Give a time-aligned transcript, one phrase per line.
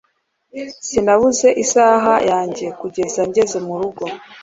[0.87, 4.03] Sinabuze isaha yanjye kugeza ngeze murugo